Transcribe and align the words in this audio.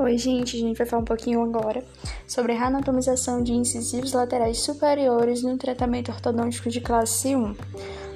Oi, 0.00 0.16
gente, 0.16 0.56
a 0.56 0.60
gente 0.60 0.78
vai 0.78 0.86
falar 0.86 1.02
um 1.02 1.04
pouquinho 1.04 1.42
agora 1.42 1.84
sobre 2.26 2.54
a 2.54 2.66
anatomização 2.66 3.42
de 3.42 3.52
incisivos 3.52 4.14
laterais 4.14 4.58
superiores 4.58 5.42
no 5.42 5.58
tratamento 5.58 6.10
ortodôntico 6.10 6.70
de 6.70 6.80
classe 6.80 7.36
1. 7.36 7.54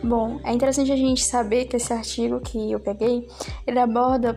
Bom, 0.03 0.41
é 0.45 0.55
interessante 0.55 0.91
a 0.91 0.97
gente 0.97 1.23
saber 1.23 1.67
que 1.67 1.77
esse 1.77 1.93
artigo 1.93 2.41
que 2.41 2.73
eu 2.73 2.81
peguei, 2.81 3.29
ele 3.67 3.79
aborda 3.79 4.35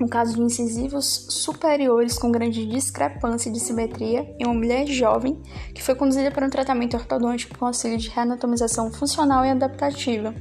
um 0.00 0.08
caso 0.08 0.34
de 0.34 0.40
incisivos 0.40 1.26
superiores 1.28 2.18
com 2.18 2.32
grande 2.32 2.64
discrepância 2.64 3.52
de 3.52 3.60
simetria 3.60 4.34
em 4.38 4.46
uma 4.46 4.54
mulher 4.54 4.86
jovem 4.86 5.38
que 5.74 5.82
foi 5.82 5.94
conduzida 5.94 6.30
para 6.30 6.46
um 6.46 6.50
tratamento 6.50 6.96
ortodôntico 6.96 7.58
com 7.58 7.66
auxílio 7.66 7.98
de 7.98 8.08
reanatomização 8.08 8.90
funcional 8.90 9.44
e 9.44 9.50
adaptativa 9.50 10.34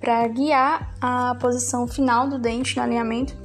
para 0.00 0.28
guiar 0.28 0.94
a 1.00 1.34
posição 1.40 1.88
final 1.88 2.28
do 2.28 2.38
dente 2.38 2.76
no 2.76 2.84
alinhamento 2.84 3.36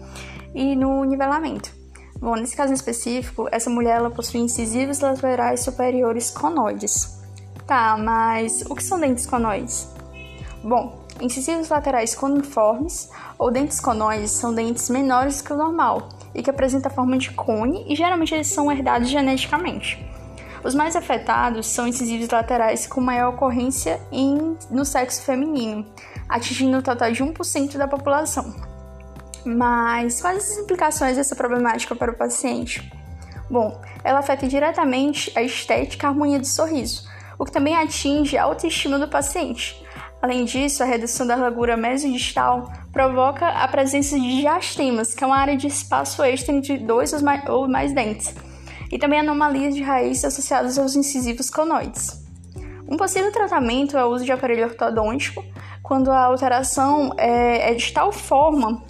e 0.53 0.75
no 0.75 1.03
nivelamento. 1.03 1.76
Bom, 2.19 2.35
nesse 2.35 2.55
caso 2.55 2.73
específico, 2.73 3.47
essa 3.51 3.69
mulher 3.69 3.97
ela 3.97 4.09
possui 4.09 4.39
incisivos 4.39 4.99
laterais 4.99 5.61
superiores 5.61 6.31
conoides. 6.31 7.21
Tá, 7.65 7.97
mas 7.97 8.63
o 8.69 8.75
que 8.75 8.83
são 8.83 8.99
dentes 8.99 9.25
conoides? 9.25 9.87
Bom, 10.63 11.05
incisivos 11.21 11.69
laterais 11.69 12.15
coniformes 12.15 13.09
ou 13.37 13.51
dentes 13.51 13.79
conoides 13.79 14.31
são 14.31 14.53
dentes 14.53 14.89
menores 14.89 15.41
que 15.41 15.53
o 15.53 15.57
normal 15.57 16.09
e 16.33 16.41
que 16.41 16.49
apresentam 16.49 16.91
a 16.91 16.95
forma 16.95 17.17
de 17.17 17.31
cone 17.31 17.85
e 17.87 17.95
geralmente 17.95 18.33
eles 18.33 18.47
são 18.47 18.71
herdados 18.71 19.09
geneticamente. 19.09 20.03
Os 20.63 20.73
mais 20.73 20.95
afetados 20.95 21.67
são 21.67 21.87
incisivos 21.87 22.29
laterais 22.29 22.87
com 22.87 22.99
maior 22.99 23.33
ocorrência 23.33 24.01
em, 24.11 24.57
no 24.69 24.83
sexo 24.83 25.21
feminino, 25.21 25.85
atingindo 26.27 26.77
o 26.77 26.81
total 26.81 27.11
de 27.11 27.23
1% 27.23 27.77
da 27.77 27.87
população. 27.87 28.76
Mas 29.47 30.19
quais 30.19 30.51
as 30.51 30.57
implicações 30.57 31.15
dessa 31.15 31.33
problemática 31.33 31.95
para 31.95 32.11
o 32.11 32.15
paciente? 32.15 32.91
Bom, 33.49 33.81
ela 34.03 34.19
afeta 34.19 34.45
diretamente 34.45 35.31
a 35.37 35.41
estética 35.41 36.05
e 36.05 36.07
a 36.07 36.09
harmonia 36.09 36.37
do 36.37 36.45
sorriso, 36.45 37.07
o 37.39 37.45
que 37.45 37.51
também 37.53 37.73
atinge 37.73 38.37
a 38.37 38.43
autoestima 38.43 38.99
do 38.99 39.07
paciente. 39.07 39.81
Além 40.21 40.43
disso, 40.43 40.83
a 40.83 40.85
redução 40.85 41.25
da 41.25 41.37
largura 41.37 41.77
mesodistal 41.77 42.69
provoca 42.91 43.47
a 43.47 43.65
presença 43.69 44.19
de 44.19 44.41
diastemas, 44.41 45.13
que 45.13 45.23
é 45.23 45.27
uma 45.27 45.37
área 45.37 45.55
de 45.55 45.67
espaço 45.67 46.21
extra 46.23 46.53
entre 46.53 46.77
dois 46.79 47.13
ou 47.47 47.69
mais 47.69 47.93
dentes, 47.93 48.35
e 48.91 48.99
também 48.99 49.21
anomalias 49.21 49.73
de 49.73 49.81
raiz 49.81 50.25
associadas 50.25 50.77
aos 50.77 50.93
incisivos 50.93 51.49
conoides. 51.49 52.21
Um 52.85 52.97
possível 52.97 53.31
tratamento 53.31 53.97
é 53.97 54.03
o 54.03 54.09
uso 54.09 54.25
de 54.25 54.31
aparelho 54.33 54.65
ortodôntico, 54.65 55.41
quando 55.81 56.11
a 56.11 56.25
alteração 56.25 57.13
é, 57.17 57.71
é 57.71 57.73
de 57.75 57.93
tal 57.93 58.11
forma 58.11 58.83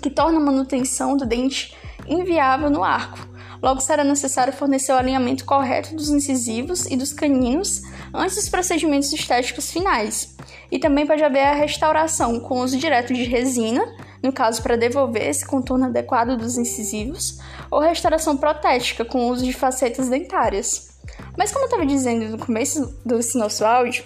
que 0.00 0.10
torna 0.10 0.38
a 0.38 0.42
manutenção 0.42 1.16
do 1.16 1.26
dente 1.26 1.74
inviável 2.08 2.70
no 2.70 2.82
arco. 2.82 3.30
Logo, 3.62 3.80
será 3.80 4.02
necessário 4.02 4.52
fornecer 4.52 4.92
o 4.92 4.96
alinhamento 4.96 5.44
correto 5.44 5.94
dos 5.94 6.08
incisivos 6.08 6.86
e 6.86 6.96
dos 6.96 7.12
caninos 7.12 7.82
antes 8.12 8.36
dos 8.36 8.48
procedimentos 8.48 9.12
estéticos 9.12 9.70
finais. 9.70 10.34
E 10.70 10.78
também 10.78 11.06
pode 11.06 11.22
haver 11.22 11.44
a 11.44 11.54
restauração 11.54 12.40
com 12.40 12.60
uso 12.60 12.78
direto 12.78 13.12
de 13.12 13.24
resina, 13.24 13.84
no 14.22 14.32
caso 14.32 14.62
para 14.62 14.76
devolver 14.76 15.28
esse 15.28 15.46
contorno 15.46 15.86
adequado 15.86 16.38
dos 16.38 16.56
incisivos, 16.56 17.38
ou 17.70 17.80
restauração 17.80 18.36
protética 18.36 19.04
com 19.04 19.28
uso 19.28 19.44
de 19.44 19.52
facetas 19.52 20.08
dentárias. 20.08 20.98
Mas 21.36 21.52
como 21.52 21.64
eu 21.64 21.66
estava 21.66 21.84
dizendo 21.84 22.28
no 22.30 22.38
começo 22.38 22.98
desse 23.04 23.36
nosso 23.36 23.64
áudio, 23.64 24.04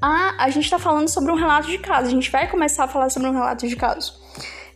a, 0.00 0.44
a 0.44 0.50
gente 0.50 0.64
está 0.64 0.78
falando 0.78 1.08
sobre 1.08 1.32
um 1.32 1.36
relato 1.36 1.66
de 1.66 1.78
caso. 1.78 2.06
A 2.06 2.10
gente 2.10 2.30
vai 2.30 2.48
começar 2.48 2.84
a 2.84 2.88
falar 2.88 3.10
sobre 3.10 3.28
um 3.28 3.32
relato 3.32 3.66
de 3.66 3.74
caso 3.74 4.18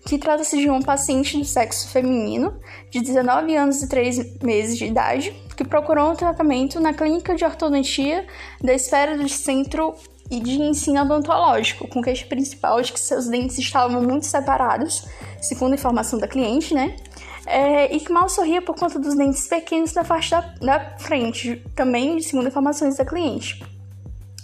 que 0.04 0.18
trata-se 0.18 0.58
de 0.58 0.68
um 0.68 0.80
paciente 0.80 1.38
do 1.38 1.44
sexo 1.44 1.88
feminino, 1.88 2.54
de 2.90 3.00
19 3.00 3.56
anos 3.56 3.82
e 3.82 3.88
3 3.88 4.40
meses 4.42 4.76
de 4.76 4.86
idade, 4.86 5.32
que 5.56 5.64
procurou 5.64 6.10
um 6.10 6.16
tratamento 6.16 6.80
na 6.80 6.92
clínica 6.92 7.34
de 7.34 7.44
ortodontia 7.44 8.26
da 8.60 8.74
esfera 8.74 9.16
do 9.16 9.28
centro 9.28 9.94
e 10.30 10.40
de 10.40 10.60
ensino 10.60 11.02
odontológico, 11.02 11.86
com 11.88 12.02
queixa 12.02 12.26
principal 12.26 12.80
de 12.80 12.92
que 12.92 13.00
seus 13.00 13.28
dentes 13.28 13.58
estavam 13.58 14.02
muito 14.02 14.26
separados, 14.26 15.06
segundo 15.40 15.72
a 15.72 15.74
informação 15.74 16.18
da 16.18 16.26
cliente, 16.26 16.74
né? 16.74 16.96
É, 17.44 17.94
e 17.94 17.98
que 17.98 18.12
mal 18.12 18.28
sorria 18.28 18.62
por 18.62 18.76
conta 18.76 18.98
dos 18.98 19.16
dentes 19.16 19.48
pequenos 19.48 19.92
na 19.94 20.04
parte 20.04 20.30
da, 20.30 20.40
da 20.60 20.96
frente, 20.98 21.62
também 21.74 22.20
segundo 22.20 22.48
informações 22.48 22.96
da 22.96 23.04
cliente 23.04 23.60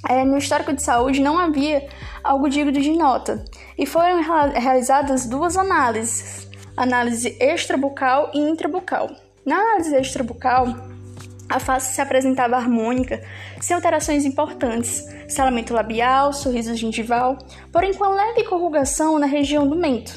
é, 0.06 0.24
no 0.24 0.38
histórico 0.38 0.72
de 0.72 0.82
saúde 0.82 1.20
não 1.20 1.38
havia 1.38 1.88
algo 2.22 2.48
digno 2.48 2.70
de 2.70 2.90
nota 2.92 3.44
e 3.76 3.86
foram 3.86 4.20
realizadas 4.52 5.26
duas 5.26 5.56
análises, 5.56 6.48
análise 6.76 7.36
extrabucal 7.40 8.30
e 8.34 8.38
intrabucal. 8.38 9.10
Na 9.44 9.56
análise 9.56 9.96
extrabucal, 9.96 10.66
a 11.48 11.58
face 11.58 11.94
se 11.94 12.00
apresentava 12.00 12.56
harmônica, 12.56 13.22
sem 13.60 13.74
alterações 13.74 14.24
importantes, 14.24 15.04
selamento 15.26 15.72
labial, 15.72 16.32
sorriso 16.32 16.74
gengival, 16.74 17.38
porém 17.72 17.94
com 17.94 18.08
leve 18.08 18.44
corrugação 18.44 19.18
na 19.18 19.26
região 19.26 19.66
do 19.66 19.74
mento. 19.74 20.12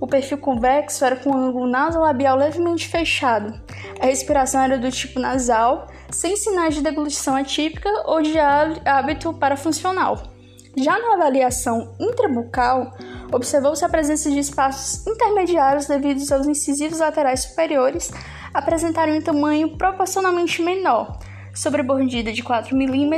O 0.00 0.06
perfil 0.06 0.38
convexo 0.38 1.04
era 1.04 1.16
com 1.16 1.30
o 1.30 1.36
ângulo 1.36 1.66
nasolabial 1.66 2.34
levemente 2.34 2.88
fechado. 2.88 3.60
A 4.00 4.06
respiração 4.06 4.62
era 4.62 4.78
do 4.78 4.90
tipo 4.90 5.20
nasal, 5.20 5.88
sem 6.12 6.36
sinais 6.36 6.74
de 6.74 6.82
deglutição 6.82 7.36
atípica 7.36 7.88
ou 8.06 8.22
de 8.22 8.38
hábito 8.38 9.32
parafuncional. 9.34 10.22
Já 10.76 10.98
na 10.98 11.14
avaliação 11.14 11.94
intrabucal, 11.98 12.92
observou-se 13.32 13.84
a 13.84 13.88
presença 13.88 14.30
de 14.30 14.38
espaços 14.38 15.06
intermediários 15.06 15.86
devido 15.86 16.20
aos 16.32 16.46
incisivos 16.46 17.00
laterais 17.00 17.40
superiores 17.40 18.10
apresentarem 18.54 19.18
um 19.18 19.22
tamanho 19.22 19.76
proporcionalmente 19.76 20.62
menor, 20.62 21.18
sobrebordida 21.54 22.32
de 22.32 22.42
4 22.42 22.76
mm, 22.76 23.10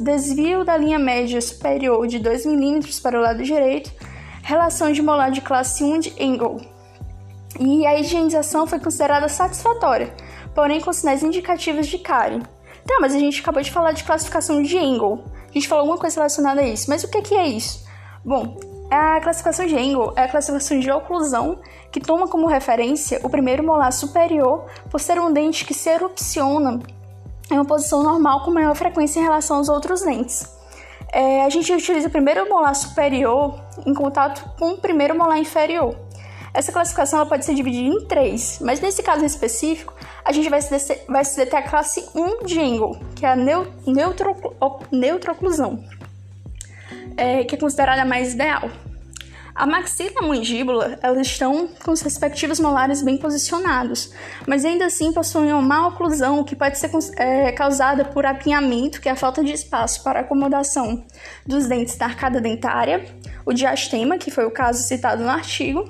desvio 0.00 0.64
da 0.64 0.76
linha 0.76 0.98
média 0.98 1.40
superior 1.40 2.06
de 2.06 2.18
2 2.18 2.46
mm 2.46 3.00
para 3.02 3.18
o 3.18 3.22
lado 3.22 3.42
direito, 3.42 3.92
relação 4.42 4.92
de 4.92 5.02
molar 5.02 5.30
de 5.30 5.40
classe 5.40 5.82
1 5.84 5.98
de 5.98 6.22
Engel. 6.22 6.60
E 7.60 7.86
a 7.86 7.98
higienização 7.98 8.66
foi 8.66 8.80
considerada 8.80 9.28
satisfatória, 9.28 10.14
porém 10.54 10.80
com 10.80 10.92
sinais 10.92 11.22
indicativos 11.22 11.86
de 11.86 11.98
cárie. 11.98 12.42
Tá, 12.86 12.98
mas 13.00 13.14
a 13.14 13.18
gente 13.18 13.40
acabou 13.40 13.62
de 13.62 13.70
falar 13.70 13.92
de 13.92 14.04
classificação 14.04 14.62
de 14.62 14.76
Engel. 14.76 15.24
A 15.48 15.52
gente 15.52 15.68
falou 15.68 15.82
alguma 15.82 15.98
coisa 15.98 16.16
relacionada 16.16 16.60
a 16.60 16.66
isso, 16.66 16.90
mas 16.90 17.04
o 17.04 17.08
que 17.08 17.34
é 17.34 17.46
isso? 17.46 17.86
Bom, 18.24 18.58
a 18.90 19.20
classificação 19.20 19.66
de 19.66 19.74
Engel 19.74 20.12
é 20.16 20.24
a 20.24 20.28
classificação 20.28 20.78
de 20.78 20.90
oclusão 20.90 21.60
que 21.90 22.00
toma 22.00 22.28
como 22.28 22.46
referência 22.46 23.20
o 23.22 23.30
primeiro 23.30 23.62
molar 23.64 23.92
superior 23.92 24.66
por 24.90 25.00
ser 25.00 25.20
um 25.20 25.32
dente 25.32 25.64
que 25.64 25.74
se 25.74 25.88
erupciona 25.88 26.80
em 27.50 27.54
uma 27.54 27.64
posição 27.64 28.02
normal 28.02 28.44
com 28.44 28.50
maior 28.50 28.74
frequência 28.74 29.20
em 29.20 29.22
relação 29.22 29.58
aos 29.58 29.68
outros 29.68 30.02
dentes. 30.02 30.46
É, 31.12 31.44
a 31.44 31.50
gente 31.50 31.72
utiliza 31.72 32.08
o 32.08 32.10
primeiro 32.10 32.48
molar 32.48 32.74
superior 32.74 33.60
em 33.84 33.92
contato 33.92 34.48
com 34.58 34.72
o 34.72 34.78
primeiro 34.78 35.16
molar 35.16 35.38
inferior. 35.38 35.94
Essa 36.54 36.70
classificação 36.70 37.20
ela 37.20 37.28
pode 37.28 37.44
ser 37.44 37.54
dividida 37.54 37.88
em 37.88 38.04
três, 38.06 38.58
mas 38.60 38.80
nesse 38.80 39.02
caso 39.02 39.24
específico, 39.24 39.94
a 40.24 40.32
gente 40.32 40.50
vai 40.50 40.60
se, 40.60 41.00
vai 41.08 41.24
se 41.24 41.36
deter 41.36 41.58
a 41.58 41.62
classe 41.62 42.04
1 42.14 42.44
de 42.44 42.60
Engel, 42.60 42.98
que 43.16 43.24
é 43.24 43.30
a 43.30 43.36
neu, 43.36 43.72
neutro, 43.86 44.36
neutrooclusão, 44.90 45.82
é, 47.16 47.44
que 47.44 47.54
é 47.54 47.58
considerada 47.58 48.02
a 48.02 48.04
mais 48.04 48.34
ideal. 48.34 48.70
A 49.54 49.66
maxila 49.66 50.10
e 50.14 50.24
a 50.24 50.26
mandíbula 50.26 50.98
elas 51.02 51.26
estão 51.26 51.68
com 51.84 51.90
os 51.90 52.00
respectivos 52.00 52.58
molares 52.58 53.02
bem 53.02 53.18
posicionados, 53.18 54.12
mas 54.46 54.64
ainda 54.64 54.86
assim 54.86 55.12
possuem 55.12 55.52
uma 55.52 55.60
má 55.60 55.88
oclusão 55.88 56.42
que 56.42 56.56
pode 56.56 56.78
ser 56.78 56.90
é, 57.18 57.52
causada 57.52 58.04
por 58.04 58.24
apinhamento, 58.24 59.00
que 59.00 59.10
é 59.10 59.12
a 59.12 59.16
falta 59.16 59.44
de 59.44 59.52
espaço 59.52 60.02
para 60.02 60.20
acomodação 60.20 61.04
dos 61.46 61.66
dentes 61.66 61.96
da 61.96 62.06
arcada 62.06 62.40
dentária, 62.40 63.04
o 63.44 63.52
diastema, 63.52 64.16
que 64.16 64.30
foi 64.30 64.46
o 64.46 64.50
caso 64.50 64.82
citado 64.82 65.22
no 65.22 65.28
artigo, 65.28 65.86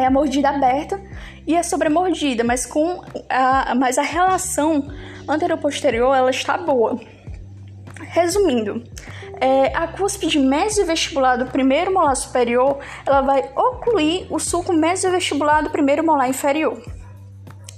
é 0.00 0.06
a 0.06 0.10
mordida 0.10 0.48
aberta 0.50 1.00
e 1.46 1.56
a 1.56 1.62
sobremordida, 1.62 2.44
mas 2.44 2.66
com 2.66 3.02
a, 3.28 3.74
mas 3.74 3.98
a 3.98 4.02
relação 4.02 4.88
anteroposterior 5.26 6.14
ela 6.16 6.30
está 6.30 6.56
boa. 6.56 6.98
Resumindo, 8.10 8.82
é, 9.40 9.76
a 9.76 9.86
cúspide 9.88 10.38
mesovestibular 10.38 11.36
do 11.36 11.46
primeiro 11.46 11.92
molar 11.92 12.16
superior 12.16 12.78
ela 13.06 13.20
vai 13.20 13.50
ocluir 13.54 14.26
o 14.30 14.38
sulco 14.38 14.72
mesovestibular 14.72 15.62
do 15.62 15.70
primeiro 15.70 16.04
molar 16.04 16.28
inferior. 16.28 16.80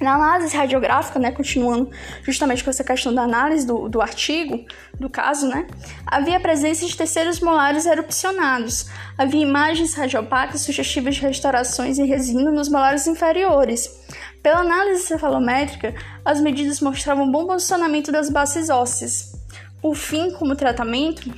Na 0.01 0.15
análise 0.15 0.57
radiográfica, 0.57 1.19
né, 1.19 1.31
continuando 1.31 1.91
justamente 2.23 2.65
com 2.65 2.71
essa 2.71 2.83
questão 2.83 3.15
da 3.15 3.23
análise 3.23 3.67
do, 3.67 3.87
do 3.87 4.01
artigo, 4.01 4.65
do 4.99 5.11
caso, 5.11 5.47
né, 5.47 5.67
havia 6.07 6.39
a 6.39 6.41
presença 6.41 6.87
de 6.87 6.97
terceiros 6.97 7.41
molares 7.41 7.85
erupcionados. 7.85 8.87
Havia 9.19 9.43
imagens 9.43 9.93
radiopáticas 9.93 10.63
sugestivas 10.63 11.17
de 11.17 11.21
restaurações 11.21 11.99
em 11.99 12.07
resina 12.07 12.51
nos 12.51 12.71
molares 12.71 13.07
inferiores. 13.07 14.01
Pela 14.43 14.61
análise 14.61 15.03
cefalométrica, 15.03 15.95
as 16.25 16.41
medidas 16.41 16.81
mostravam 16.81 17.31
bom 17.31 17.47
posicionamento 17.47 18.11
das 18.11 18.31
bases 18.31 18.71
ósseas. 18.71 19.33
Por 19.83 19.95
fim, 19.95 20.31
como 20.31 20.57
tratamento, 20.57 21.31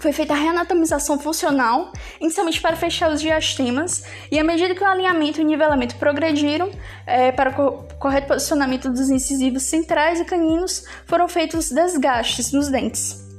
foi 0.00 0.12
feita 0.12 0.32
a 0.32 0.36
reanatomização 0.36 1.18
funcional, 1.18 1.92
inicialmente 2.20 2.60
para 2.60 2.74
fechar 2.74 3.12
os 3.12 3.20
diastemas, 3.20 4.02
e 4.30 4.38
à 4.38 4.44
medida 4.44 4.74
que 4.74 4.82
o 4.82 4.86
alinhamento 4.86 5.40
e 5.40 5.44
o 5.44 5.46
nivelamento 5.46 5.96
progrediram 5.96 6.70
é, 7.06 7.30
para 7.30 7.50
o 7.60 7.84
correto 7.98 8.28
posicionamento 8.28 8.88
dos 8.88 9.10
incisivos 9.10 9.64
centrais 9.64 10.18
e 10.18 10.24
caninos, 10.24 10.84
foram 11.06 11.28
feitos 11.28 11.70
desgastes 11.70 12.50
nos 12.52 12.68
dentes. 12.68 13.29